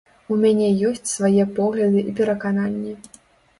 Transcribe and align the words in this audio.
У 0.35 0.37
мяне 0.45 0.69
ёсць 0.91 1.11
свае 1.17 1.45
погляды 1.61 1.99
і 2.09 2.17
перакананні. 2.23 2.99